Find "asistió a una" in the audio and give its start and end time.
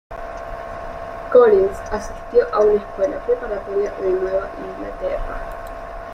1.91-2.79